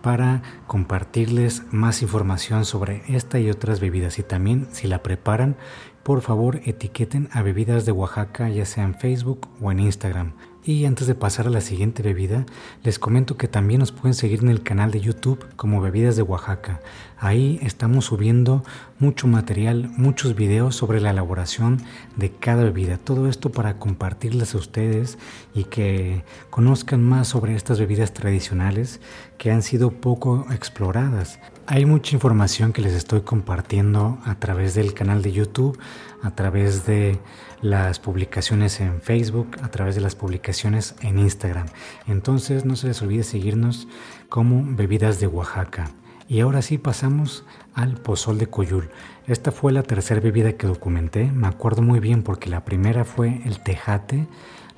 [0.00, 5.56] para compartirles más información sobre esta y otras bebidas y también si la preparan,
[6.02, 10.32] por favor etiqueten a bebidas de Oaxaca ya sea en Facebook o en Instagram.
[10.68, 12.44] Y antes de pasar a la siguiente bebida,
[12.82, 16.22] les comento que también nos pueden seguir en el canal de YouTube como Bebidas de
[16.22, 16.80] Oaxaca.
[17.18, 18.64] Ahí estamos subiendo
[18.98, 21.80] mucho material, muchos videos sobre la elaboración
[22.16, 22.98] de cada bebida.
[22.98, 25.18] Todo esto para compartirles a ustedes
[25.54, 29.00] y que conozcan más sobre estas bebidas tradicionales
[29.38, 31.38] que han sido poco exploradas.
[31.68, 35.78] Hay mucha información que les estoy compartiendo a través del canal de YouTube,
[36.22, 37.20] a través de
[37.60, 41.66] las publicaciones en Facebook, a través de las publicaciones en Instagram.
[42.06, 43.88] Entonces no se les olvide seguirnos
[44.28, 45.90] como Bebidas de Oaxaca.
[46.28, 48.90] Y ahora sí pasamos al pozol de Coyul.
[49.26, 51.30] Esta fue la tercera bebida que documenté.
[51.30, 54.26] Me acuerdo muy bien porque la primera fue el tejate,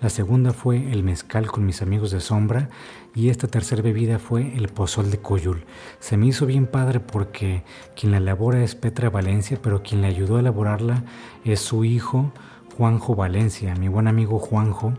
[0.01, 2.69] la segunda fue el mezcal con mis amigos de sombra
[3.15, 5.65] y esta tercera bebida fue el pozol de Coyul.
[5.99, 7.65] Se me hizo bien padre porque
[7.97, 11.03] quien la elabora es Petra Valencia, pero quien le ayudó a elaborarla
[11.45, 12.33] es su hijo
[12.79, 14.93] Juanjo Valencia, mi buen amigo Juanjo.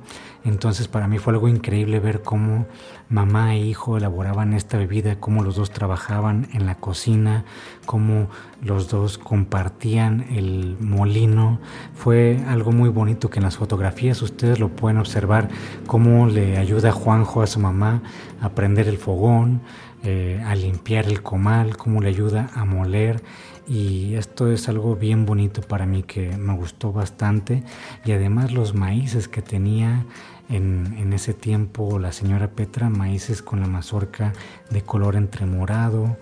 [0.43, 2.65] Entonces para mí fue algo increíble ver cómo
[3.09, 7.43] mamá e hijo elaboraban esta bebida, cómo los dos trabajaban en la cocina,
[7.85, 8.29] cómo
[8.61, 11.59] los dos compartían el molino.
[11.95, 15.49] Fue algo muy bonito que en las fotografías ustedes lo pueden observar,
[15.87, 18.03] cómo le ayuda Juanjo a su mamá
[18.41, 19.61] a prender el fogón,
[20.03, 23.21] eh, a limpiar el comal, cómo le ayuda a moler
[23.67, 27.63] y esto es algo bien bonito para mí que me gustó bastante
[28.05, 30.05] y además los maíces que tenía
[30.49, 34.33] en, ese tiempo la señora Petra, maíces con la mazorca
[34.69, 36.17] de color entre morado,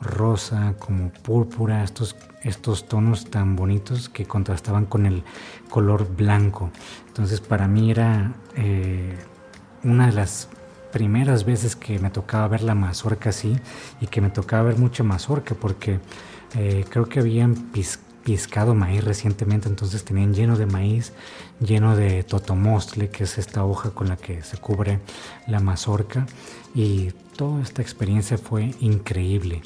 [0.00, 5.22] rosa, como púrpura, estos, estos tonos tan bonitos que contrastaban con el
[5.68, 6.70] color blanco.
[7.08, 9.16] Entonces para mí era eh,
[9.84, 10.48] una de las
[10.92, 13.56] primeras veces que me tocaba ver la mazorca así
[14.00, 16.00] y que me tocaba ver mucha mazorca porque
[16.54, 17.54] eh, creo que habían
[18.24, 21.12] piscado maíz recientemente, entonces tenían lleno de maíz,
[21.60, 25.00] lleno de totomostle, que es esta hoja con la que se cubre
[25.46, 26.26] la mazorca
[26.74, 29.62] y toda esta experiencia fue increíble.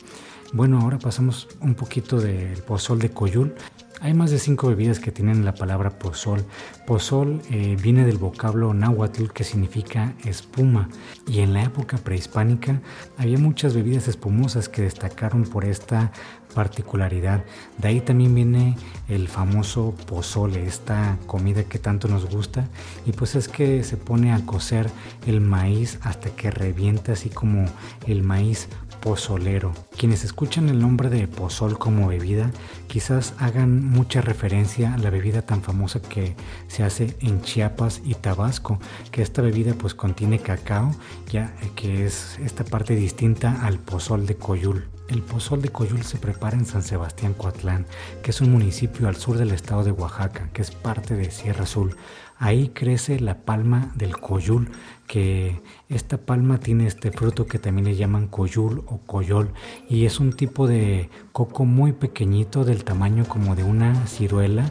[0.52, 3.54] Bueno, ahora pasamos un poquito del pozol de Coyul.
[4.00, 6.44] Hay más de cinco bebidas que tienen la palabra pozol.
[6.86, 10.88] Pozol eh, viene del vocablo náhuatl que significa espuma
[11.26, 12.80] y en la época prehispánica
[13.16, 16.12] había muchas bebidas espumosas que destacaron por esta
[16.56, 17.44] particularidad.
[17.76, 18.76] De ahí también viene
[19.10, 22.66] el famoso pozole, esta comida que tanto nos gusta
[23.04, 24.90] y pues es que se pone a cocer
[25.26, 27.66] el maíz hasta que revienta así como
[28.06, 28.68] el maíz
[29.02, 29.74] pozolero.
[29.98, 32.50] Quienes escuchan el nombre de pozol como bebida
[32.88, 36.36] quizás hagan mucha referencia a la bebida tan famosa que
[36.68, 38.78] se hace en Chiapas y Tabasco,
[39.12, 40.90] que esta bebida pues contiene cacao,
[41.30, 44.88] ya que es esta parte distinta al pozol de Coyul.
[45.08, 47.86] El pozol de Coyul se prepara en San Sebastián Coatlán,
[48.22, 51.62] que es un municipio al sur del estado de Oaxaca, que es parte de Sierra
[51.62, 51.96] Azul.
[52.38, 54.68] Ahí crece la palma del coyul,
[55.06, 59.52] que esta palma tiene este fruto que también le llaman coyul o coyol
[59.88, 64.70] y es un tipo de coco muy pequeñito del tamaño como de una ciruela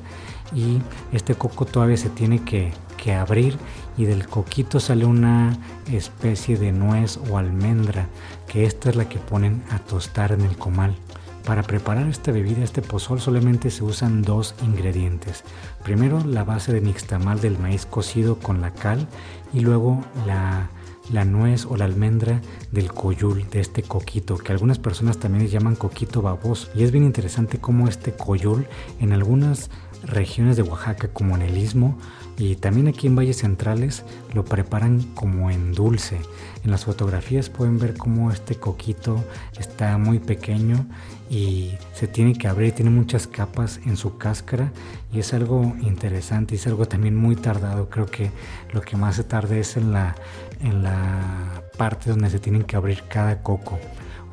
[0.53, 0.79] y
[1.11, 3.57] este coco todavía se tiene que, que abrir
[3.97, 5.57] y del coquito sale una
[5.91, 8.09] especie de nuez o almendra
[8.63, 10.95] esta es la que ponen a tostar en el comal.
[11.45, 15.43] Para preparar esta bebida, este pozol, solamente se usan dos ingredientes.
[15.83, 19.07] Primero la base de nixtamal del maíz cocido con la cal
[19.53, 20.69] y luego la,
[21.11, 22.41] la nuez o la almendra
[22.71, 26.69] del coyul, de este coquito, que algunas personas también le llaman coquito baboso.
[26.73, 28.65] Y es bien interesante cómo este coyul
[28.99, 29.69] en algunas
[30.03, 31.97] regiones de Oaxaca como en el Istmo
[32.37, 36.19] y también aquí en Valles Centrales lo preparan como en dulce.
[36.63, 39.23] En las fotografías pueden ver cómo este coquito
[39.57, 40.85] está muy pequeño
[41.29, 44.71] y se tiene que abrir, tiene muchas capas en su cáscara
[45.13, 47.89] y es algo interesante es algo también muy tardado.
[47.89, 48.31] Creo que
[48.73, 50.15] lo que más se tarda es en la,
[50.61, 53.79] en la parte donde se tienen que abrir cada coco.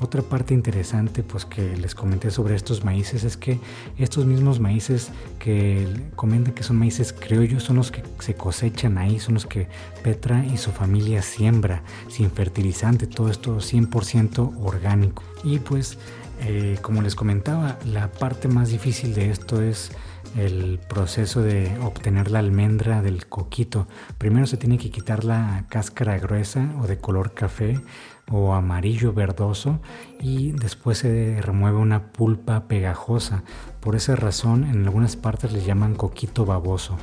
[0.00, 3.60] Otra parte interesante pues que les comenté sobre estos maíces es que
[3.98, 9.20] estos mismos maíces que comentan que son maíces criollos son los que se cosechan ahí,
[9.20, 9.68] son los que
[10.02, 15.22] Petra y su familia siembra sin fertilizante, todo esto 100% orgánico.
[15.44, 15.98] Y pues
[16.44, 19.92] eh, como les comentaba, la parte más difícil de esto es
[20.36, 23.86] el proceso de obtener la almendra del coquito.
[24.18, 27.80] Primero se tiene que quitar la cáscara gruesa o de color café
[28.30, 29.80] o amarillo verdoso
[30.20, 33.42] y después se remueve una pulpa pegajosa.
[33.80, 36.96] Por esa razón en algunas partes le llaman coquito baboso.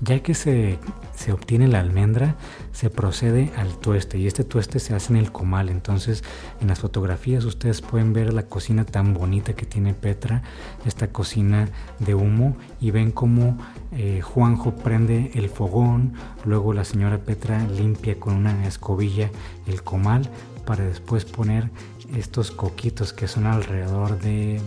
[0.00, 0.78] Ya que se,
[1.16, 2.36] se, obtiene la almendra,
[2.72, 5.70] se procede al tueste y este tueste se hace en el comal.
[5.70, 6.22] Entonces
[6.60, 10.42] en las fotografías ustedes pueden ver la cocina tan bonita que tiene Petra,
[10.84, 13.56] esta cocina de humo y ven cómo
[13.92, 16.12] eh, Juanjo prende el fogón,
[16.44, 19.30] luego la señora Petra limpia con una escobilla
[19.66, 20.30] el comal
[20.68, 21.70] para después poner
[22.14, 24.60] estos coquitos que son alrededor de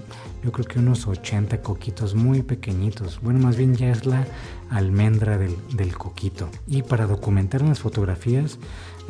[0.44, 3.22] yo creo que unos 80 coquitos muy pequeñitos.
[3.22, 4.26] Bueno más bien ya es la
[4.72, 6.50] almendra del, del coquito.
[6.66, 8.58] Y para documentar las fotografías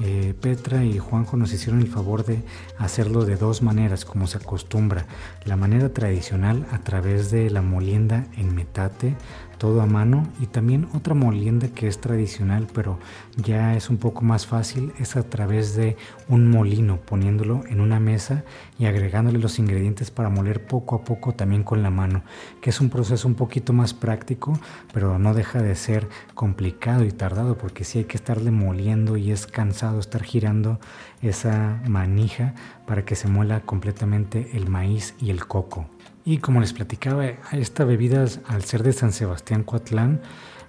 [0.04, 2.43] eh, Petra y Juanjo nos hicieron el favor de
[2.77, 5.06] hacerlo de dos maneras como se acostumbra.
[5.45, 9.15] La manera tradicional a través de la molienda en metate
[9.62, 12.97] todo a mano y también otra molienda que es tradicional pero
[13.38, 15.97] ya es un poco más fácil es a través de
[16.28, 18.43] un molino poniéndolo en una mesa
[18.80, 22.24] y agregándole los ingredientes para moler poco a poco también con la mano
[22.60, 24.60] que es un proceso un poquito más práctico
[24.93, 29.32] pero no deja de ser complicado y tardado porque sí hay que estarle moliendo y
[29.32, 30.80] es cansado estar girando
[31.21, 32.56] esa manija
[32.88, 35.86] para que se muela completamente el maíz y el coco.
[36.23, 40.21] Y como les platicaba, esta bebida al ser de San Sebastián Coatlán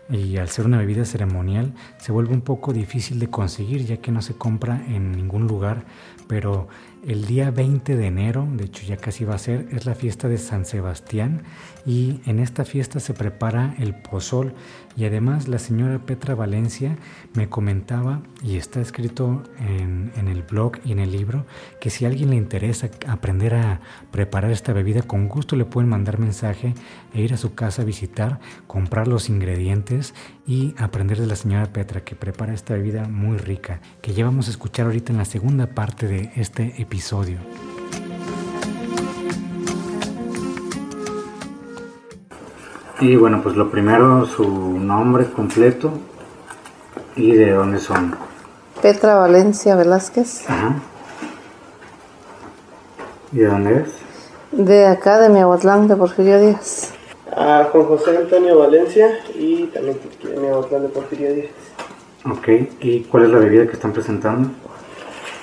[0.09, 4.13] y al ser una bebida ceremonial se vuelve un poco difícil de conseguir ya que
[4.13, 5.85] no se compra en ningún lugar,
[6.27, 6.69] pero
[7.07, 10.29] el día 20 de enero, de hecho ya casi va a ser, es la fiesta
[10.29, 11.43] de San Sebastián.
[11.85, 14.55] Y en esta fiesta se prepara el pozol
[14.97, 16.97] y además la señora Petra Valencia
[17.35, 21.47] me comentaba, y está escrito en, el blog y en el libro,
[21.81, 25.91] que si a alguien le interesa aprender a preparar esta bebida, con gusto le pueden
[25.91, 26.75] mandar mensaje
[27.15, 30.15] e ir a su casa a visitar, comprar los ingredientes
[30.47, 34.49] y aprender de la señora Petra que prepara esta bebida muy rica, que ya vamos
[34.49, 37.39] a escuchar ahorita en la segunda parte de este episodio.
[43.03, 45.91] Y bueno, pues lo primero, su nombre completo
[47.17, 48.15] y de dónde son.
[48.81, 50.49] Petra Valencia Velázquez.
[50.49, 50.77] Ajá.
[53.33, 53.89] ¿Y de dónde es?
[54.53, 56.93] De acá, de Miahuatlán, de Porfirio Díaz.
[57.37, 61.51] A Juan José Antonio Valencia y también de Miahuatlán, de Porfirio Díaz.
[62.25, 62.49] Ok,
[62.83, 64.49] ¿y cuál es la bebida que están presentando?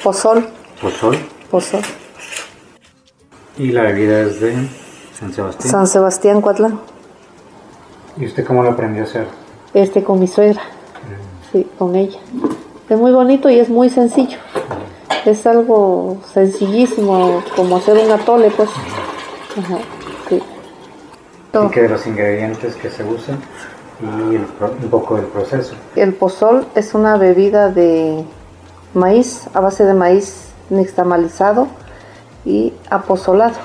[0.01, 0.47] Pozol.
[0.81, 1.17] ¿Pozol?
[1.51, 1.81] Pozol.
[3.57, 4.55] ¿Y la bebida es de
[5.13, 5.69] San Sebastián?
[5.69, 6.79] San Sebastián, Cuatlán.
[8.19, 9.27] ¿Y usted cómo lo aprendió a hacer?
[9.73, 10.61] Este, con mi suegra.
[10.61, 11.51] Mm.
[11.51, 12.19] Sí, con ella.
[12.89, 14.37] Es muy bonito y es muy sencillo.
[15.25, 18.69] Es algo sencillísimo, como hacer un atole, pues.
[19.57, 19.77] Ajá,
[20.27, 20.43] sí.
[21.53, 23.39] ¿Y qué de los ingredientes que se usan?
[24.01, 25.75] Y un poco del proceso.
[25.95, 28.23] El pozol es una bebida de
[28.93, 31.67] maíz, a base de maíz nixtamalizado
[32.45, 33.55] y apozolado.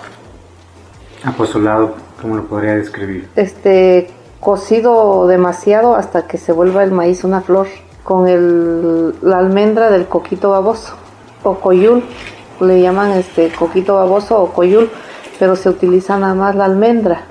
[1.25, 3.29] Apozolado, ¿cómo lo podría describir?
[3.37, 4.11] Este,
[4.45, 7.67] cocido demasiado hasta que se vuelva el maíz una flor,
[8.05, 10.93] con el, la almendra del coquito baboso
[11.43, 12.05] o coyul,
[12.61, 14.91] le llaman este coquito baboso o coyul,
[15.39, 17.23] pero se utiliza nada más la almendra,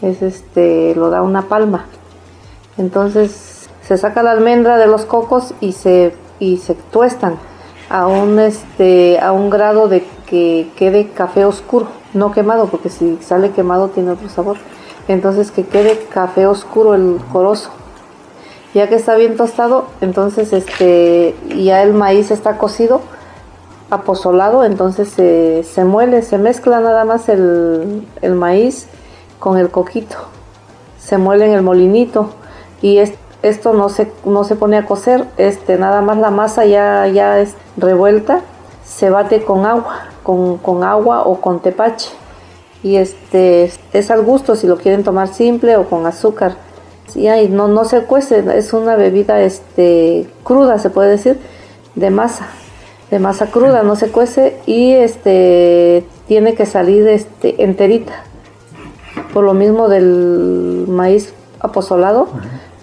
[0.00, 1.84] es este, lo da una palma.
[2.78, 7.36] Entonces se saca la almendra de los cocos y se, y se tuestan
[7.90, 13.18] a un, este, a un grado de que quede café oscuro, no quemado, porque si
[13.20, 14.56] sale quemado tiene otro sabor
[15.08, 17.70] entonces que quede café oscuro el corozo.
[18.74, 23.00] Ya que está bien tostado, entonces este ya el maíz está cocido,
[23.90, 28.86] apozolado, entonces se, se muele, se mezcla nada más el, maíz
[29.40, 30.16] con el coquito.
[31.00, 32.30] Se muele en el molinito
[32.80, 37.08] y esto no se, no se pone a cocer, este, nada más la masa ya,
[37.08, 38.42] ya es revuelta,
[38.84, 42.19] se bate con agua, con, con agua o con tepache
[42.82, 46.56] y este es al gusto si lo quieren tomar simple o con azúcar.
[47.14, 51.38] Y no, no se cuece, es una bebida este, cruda, se puede decir,
[51.96, 52.46] de masa,
[53.10, 58.22] de masa cruda, no se cuece y este, tiene que salir este, enterita.
[59.34, 62.28] Por lo mismo del maíz apozolado,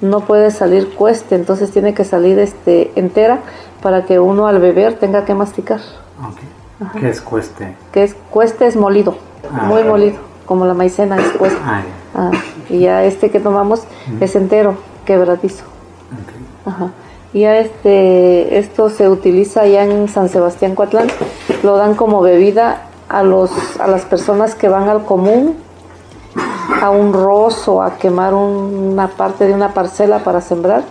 [0.02, 3.40] no puede salir cueste, entonces tiene que salir este, entera
[3.82, 5.80] para que uno al beber tenga que masticar.
[7.00, 7.76] ¿Qué es cueste?
[7.92, 9.18] Que es cueste es molido.
[9.52, 11.54] Ah, muy molido, como la maicena después.
[11.64, 11.82] Ah,
[12.16, 12.32] ah,
[12.70, 13.84] y ya este que tomamos
[14.20, 15.64] es entero, quebradizo.
[16.66, 16.92] Ajá.
[17.34, 21.08] Y ya este, esto se utiliza ya en San Sebastián Coatlán,
[21.64, 25.56] lo dan como bebida a, los, a las personas que van al común,
[26.82, 30.84] a un rozo, a quemar una parte de una parcela para sembrar.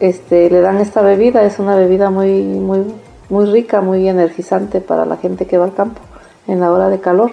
[0.00, 2.84] Este, le dan esta bebida, es una bebida muy, muy,
[3.32, 6.02] muy rica, muy energizante para la gente que va al campo
[6.46, 7.30] en la hora de calor.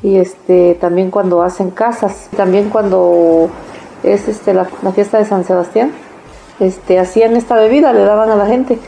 [0.00, 3.50] Y este también cuando hacen casas también cuando
[4.04, 5.90] es este la, fiesta de San Sebastián
[6.60, 8.78] este hacían esta bebida le daban a la gente.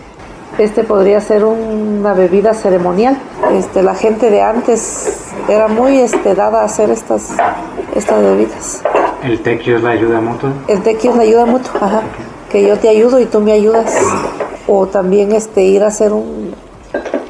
[0.58, 3.16] Este podría ser una bebida ceremonial.
[3.52, 7.30] Este la gente de antes era muy este dada a hacer estas
[7.96, 8.82] estas bebidas.
[9.24, 12.02] El tequio es la ayuda mutua el tequio es la ayuda mutua ajá
[12.50, 13.94] que yo te ayudo y tú me ayudas
[14.72, 16.54] o también este ir a hacer un,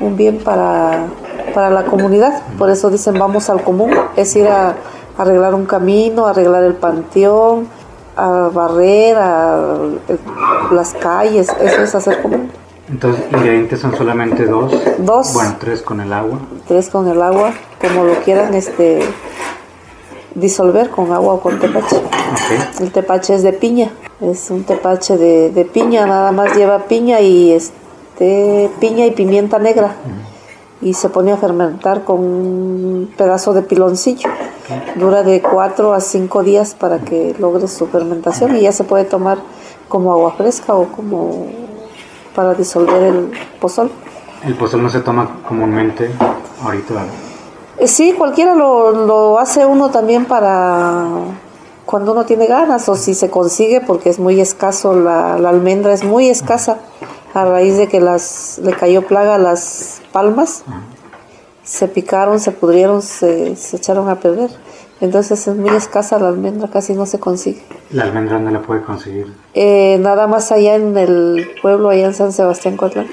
[0.01, 1.07] un bien para
[1.53, 2.43] para la comunidad.
[2.59, 4.75] Por eso dicen vamos al común, es ir a,
[5.19, 7.69] arreglar un camino, arreglar el panteón,
[8.17, 9.77] a barrer, a,
[10.71, 12.51] las calles, eso es hacer común.
[12.89, 14.73] Entonces, ingredientes son solamente dos.
[14.99, 15.33] Dos.
[15.35, 16.39] Bueno, tres con el agua.
[16.67, 19.01] Tres con el agua, como lo quieran este
[20.35, 22.01] disolver con agua o con tepache.
[22.81, 23.91] El tepache es de piña,
[24.21, 29.95] es un tepache de, piña, nada más lleva piña y este piña y pimienta negra
[30.83, 34.29] y se pone a fermentar con un pedazo de piloncillo.
[34.95, 39.05] Dura de 4 a 5 días para que logre su fermentación y ya se puede
[39.05, 39.39] tomar
[39.89, 41.49] como agua fresca o como
[42.35, 43.91] para disolver el pozol.
[44.45, 46.11] ¿El pozol no se toma comúnmente
[46.63, 47.05] ahorita?
[47.81, 51.07] Eh, sí, cualquiera lo, lo hace uno también para
[51.87, 55.93] cuando uno tiene ganas o si se consigue porque es muy escaso, la, la almendra
[55.95, 56.79] es muy escasa
[57.33, 60.63] a raíz de que las le cayó plaga a las palmas,
[61.65, 64.51] se picaron, se pudrieron, se, se, echaron a perder.
[65.01, 67.63] Entonces es muy escasa la almendra, casi no se consigue.
[67.91, 69.33] ¿La almendra dónde la puede conseguir?
[69.55, 73.09] Eh, nada más allá en el pueblo, allá en San Sebastián Cotlán.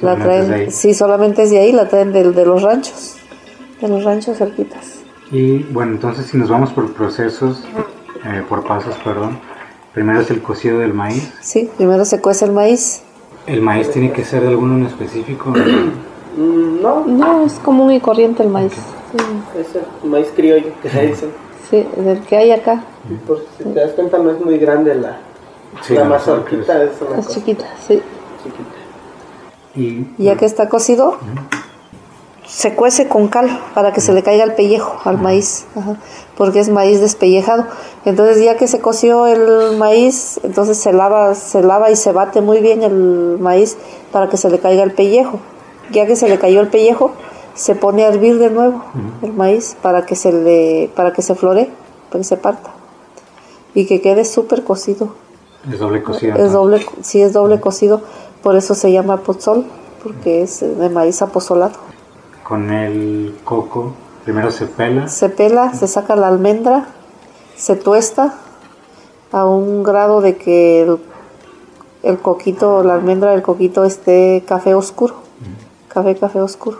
[0.00, 3.16] La traen, sí, solamente es de ahí, la traen de, de los ranchos,
[3.82, 5.00] de los ranchos cerquitas.
[5.30, 7.62] Y bueno, entonces si nos vamos por procesos,
[8.24, 9.38] eh, por pasos, perdón,
[9.92, 11.32] primero es el cocido del maíz.
[11.40, 13.02] Sí, primero se cuece el maíz.
[13.46, 15.52] ¿El maíz tiene que ser de alguno en específico?
[16.36, 17.04] no.
[17.06, 18.72] No, es común y corriente el maíz.
[19.58, 19.66] Es
[20.04, 21.28] el maíz criollo que se dice.
[21.70, 22.84] Sí, del que hay acá.
[23.26, 25.16] Por si te das cuenta, no es muy grande la,
[25.80, 26.82] Sí, la no, mazorquita.
[26.84, 28.02] Es, Es chiquita, sí.
[28.42, 28.70] chiquita.
[29.74, 31.16] Y Y ya que está cocido,
[32.52, 35.96] se cuece con cal para que se le caiga el pellejo al maíz, ajá,
[36.36, 37.64] porque es maíz despellejado.
[38.04, 42.42] Entonces ya que se coció el maíz, entonces se lava, se lava y se bate
[42.42, 43.78] muy bien el maíz
[44.12, 45.40] para que se le caiga el pellejo.
[45.90, 47.12] Ya que se le cayó el pellejo,
[47.54, 48.84] se pone a hervir de nuevo
[49.22, 51.70] el maíz para que se le, para que se flore,
[52.10, 52.70] para que se parta
[53.74, 55.14] y que quede súper cocido.
[55.70, 56.36] es doble cocido.
[56.36, 56.60] Es ¿no?
[56.60, 58.02] doble, sí es doble cocido,
[58.42, 59.64] por eso se llama pozol,
[60.02, 61.92] porque es de maíz apozolado.
[62.42, 63.92] Con el coco,
[64.24, 65.08] primero se pela.
[65.08, 66.86] Se pela, se saca la almendra,
[67.56, 68.34] se tuesta
[69.30, 70.98] a un grado de que el,
[72.02, 75.14] el coquito, la almendra del coquito esté café oscuro,
[75.88, 76.78] café, café oscuro,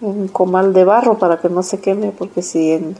[0.00, 2.96] en un comal de barro para que no se queme, porque si en,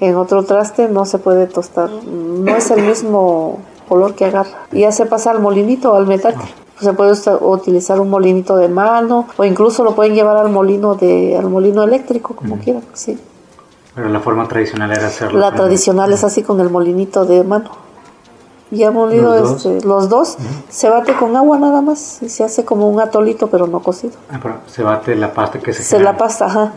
[0.00, 3.58] en otro traste no se puede tostar, no es el mismo
[3.88, 4.66] color que agarra.
[4.72, 6.38] Y ya se pasa al molinito, al metate.
[6.80, 11.36] Se puede utilizar un molinito de mano o incluso lo pueden llevar al molino de
[11.36, 13.18] al molino eléctrico como quieran, sí.
[13.94, 15.38] Pero la forma tradicional era hacerlo.
[15.38, 17.70] La tradicional es así con el molinito de mano.
[18.72, 19.66] Ya molido ¿Los dos?
[19.66, 20.36] este, los dos,
[20.68, 24.14] se bate con agua nada más y se hace como un atolito pero no cocido.
[24.30, 26.12] Ah, pero se bate la pasta que se Se queda.
[26.12, 26.72] la pasta, ajá.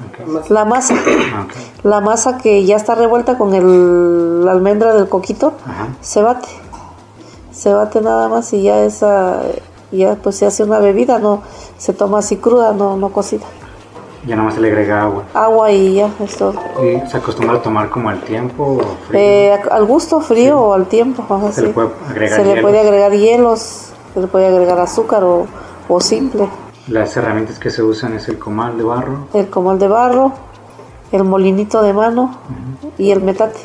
[0.50, 0.94] La masa,
[1.34, 1.48] Ah,
[1.84, 5.88] la masa que ya está revuelta con el, la almendra del coquito, Ajá.
[6.00, 6.48] se bate.
[7.52, 9.42] Se bate nada más y ya esa
[9.92, 11.42] ya pues se hace una bebida, no
[11.78, 13.46] se toma así cruda, no no cocida.
[14.26, 15.24] Ya nada más se le agrega agua.
[15.34, 16.54] Agua y ya es todo.
[16.84, 19.20] ¿Y se acostumbra a tomar como al tiempo o frío?
[19.20, 21.24] Eh, al gusto frío o al tiempo.
[21.34, 21.74] ajá, Se le sí.
[21.74, 22.62] puede agregar Se le hielos.
[22.64, 23.60] puede agregar hielos,
[24.14, 25.48] se le puede agregar azúcar o,
[25.88, 26.50] o simple.
[26.90, 29.28] Las herramientas que se usan es el comal de barro.
[29.34, 30.34] El comal de barro,
[31.14, 32.36] el molinito de mano
[32.98, 33.60] y el metate.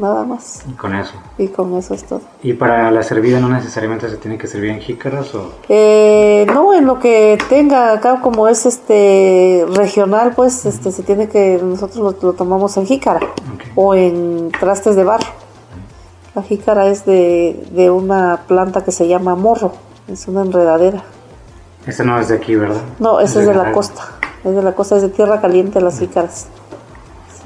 [0.00, 0.62] Nada más.
[0.66, 1.12] Y con eso.
[1.36, 2.22] Y con eso es todo.
[2.42, 5.52] Y para la servida no necesariamente se tiene que servir en jícaras o...
[5.68, 11.28] Eh, no, en lo que tenga acá como es este regional, pues este se tiene
[11.28, 13.20] que nosotros lo, lo tomamos en jícara
[13.54, 13.64] Ok.
[13.74, 15.26] o en trastes de barro.
[16.34, 19.72] La jícara es de, de una planta que se llama morro,
[20.08, 21.02] es una enredadera.
[21.86, 22.80] Esta no es de aquí, ¿verdad?
[23.00, 24.02] No, esa es de la costa,
[24.44, 26.46] es de la costa, es de tierra caliente las jícaras.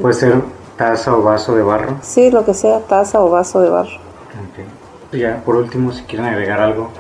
[0.01, 0.43] Puede ser
[0.77, 1.97] taza o vaso de barro.
[2.03, 3.97] Sí, lo que sea, taza o vaso de barro.
[3.97, 5.13] Ok.
[5.15, 6.91] Y Ya, por último, si quieren agregar algo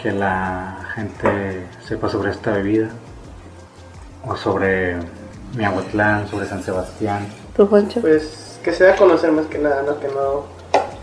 [0.00, 2.88] que la gente sepa sobre esta bebida
[4.26, 4.96] o sobre
[5.54, 7.26] Miahuatlán, sobre San Sebastián.
[7.56, 8.00] ¿Tú, Juancho?
[8.00, 9.98] Pues que se da a conocer más que nada, ¿no?
[10.00, 10.44] Que no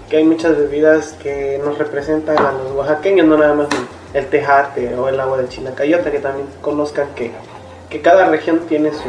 [0.09, 3.67] que hay muchas bebidas que nos representan a los oaxaqueños, no nada más
[4.15, 7.31] el, tejate o el agua del chinacayota, que también conozcan que,
[7.91, 9.03] que cada región tiene su-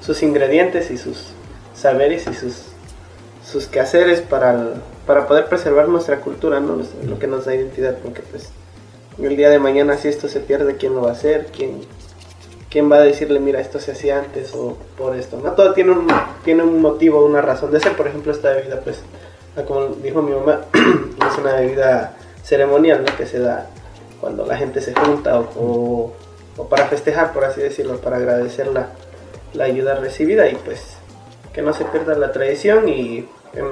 [0.00, 1.34] sus ingredientes y sus
[1.78, 2.54] saberes y sus,
[3.50, 4.74] sus quehaceres para,
[5.06, 6.76] para poder preservar nuestra cultura, ¿no?
[6.76, 8.48] Lo- Lo que nos da identidad, porque pues
[9.22, 11.46] el día de mañana si esto se pierde, ¿quién lo va a hacer?
[11.56, 11.80] ¿Quién,
[12.70, 15.40] quién va a decirle, mira, esto se hacía antes o por esto?
[15.42, 15.52] ¿no?
[15.52, 16.06] Todo tiene un,
[16.44, 17.96] tiene un motivo, una razón de ser.
[17.96, 19.00] Por ejemplo, esta bebida, pues,
[19.56, 22.14] ah, como dijo mi mamá, es una bebida
[22.44, 23.16] ceremonial, ¿no?
[23.16, 23.66] Que se da
[24.20, 26.12] cuando la gente se junta o, o-
[26.56, 28.88] o para festejar, por así decirlo, para agradecer la,
[29.54, 30.97] la ayuda recibida y pues
[31.58, 33.66] que no se pierda la tradición y en,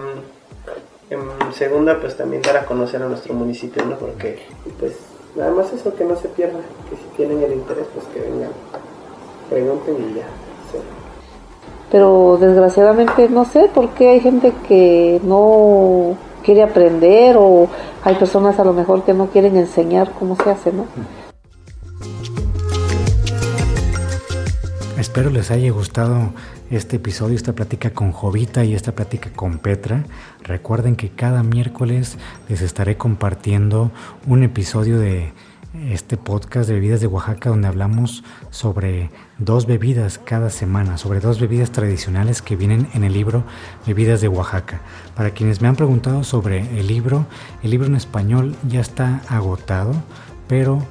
[1.09, 3.97] en segunda pues también dar a conocer a nuestro municipio, ¿no?
[3.97, 4.41] Porque
[4.81, 4.95] pues
[5.37, 6.59] nada más eso, que no se pierda,
[6.91, 8.51] que si tienen el interés pues que vengan,
[9.49, 10.25] pregunten y ya.
[10.73, 10.79] sí.
[11.93, 17.69] Pero desgraciadamente no sé por qué hay gente que no quiere aprender o
[18.03, 20.87] hay personas a lo mejor que no quieren enseñar cómo se hace, ¿no?
[24.99, 26.33] Espero les haya gustado
[26.71, 30.05] este episodio, esta plática con Jovita y esta plática con Petra.
[30.43, 33.91] Recuerden que cada miércoles les estaré compartiendo
[34.27, 35.33] un episodio de
[35.91, 41.39] este podcast de bebidas de Oaxaca donde hablamos sobre dos bebidas cada semana, sobre dos
[41.39, 43.45] bebidas tradicionales que vienen en el libro
[43.87, 44.81] Bebidas de Oaxaca.
[45.15, 47.27] Para quienes me han preguntado sobre el libro,
[47.63, 49.95] el libro en español ya está agotado,
[50.49, 50.83] pero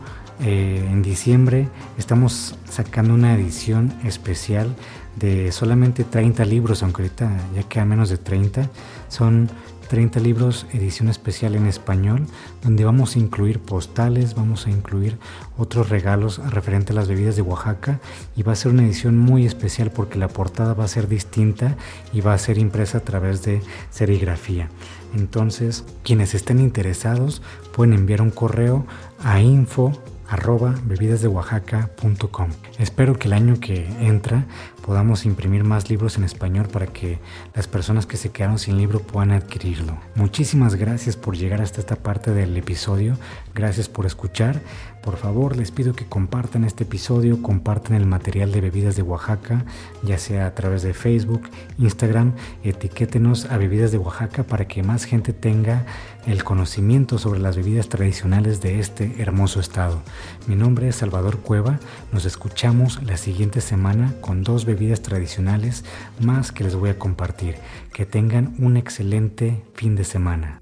[0.41, 4.76] eh, en diciembre estamos sacando una edición especial
[5.16, 8.70] de solamente 30 libros, aunque ahorita ya queda menos de 30.
[9.07, 9.49] Son
[9.88, 12.26] 30 libros, edición especial en español,
[12.63, 15.18] donde vamos a incluir postales, vamos a incluir
[15.57, 17.99] otros regalos referente a las bebidas de Oaxaca
[18.36, 21.78] y va a ser una edición muy especial porque la portada va a ser distinta
[22.13, 24.70] y va a ser impresa a través de serigrafía.
[25.16, 27.41] Entonces, quienes estén interesados
[27.74, 28.86] pueden enviar un correo
[29.24, 29.91] a info
[30.28, 32.49] arroba bebidasdeoaxaca.com.
[32.80, 34.45] Espero que el año que entra
[34.86, 37.18] podamos imprimir más libros en español para que
[37.56, 39.98] las personas que se quedaron sin libro puedan adquirirlo.
[40.14, 43.18] Muchísimas gracias por llegar hasta esta parte del episodio,
[43.56, 44.62] gracias por escuchar.
[45.04, 49.66] Por favor, les pido que compartan este episodio, compartan el material de bebidas de Oaxaca,
[50.04, 51.44] ya sea a través de Facebook,
[51.78, 52.34] Instagram,
[52.64, 55.86] etiquétenos a bebidas de Oaxaca para que más gente tenga
[56.26, 60.02] el conocimiento sobre las bebidas tradicionales de este hermoso estado.
[60.48, 61.80] Mi nombre es Salvador Cueva,
[62.12, 65.84] nos escuchamos la siguiente semana con dos bebidas tradicionales
[66.20, 67.56] más que les voy a compartir.
[67.91, 70.62] Que tengan un excelente fin de semana.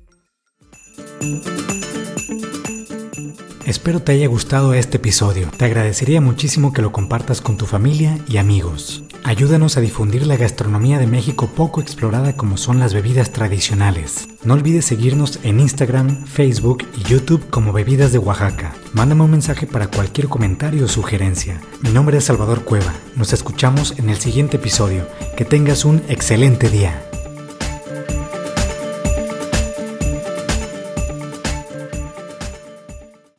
[3.65, 5.49] Espero te haya gustado este episodio.
[5.55, 9.03] Te agradecería muchísimo que lo compartas con tu familia y amigos.
[9.23, 14.27] Ayúdanos a difundir la gastronomía de México poco explorada como son las bebidas tradicionales.
[14.43, 18.75] No olvides seguirnos en Instagram, Facebook y YouTube como Bebidas de Oaxaca.
[18.91, 21.61] Mándame un mensaje para cualquier comentario o sugerencia.
[21.81, 22.93] Mi nombre es Salvador Cueva.
[23.15, 25.07] Nos escuchamos en el siguiente episodio.
[25.37, 27.01] Que tengas un excelente día.